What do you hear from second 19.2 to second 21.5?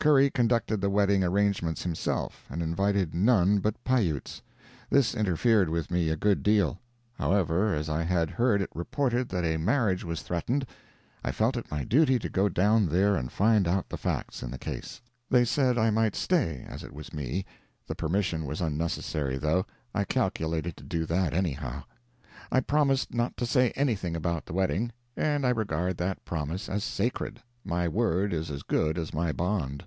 though—I calculated to do that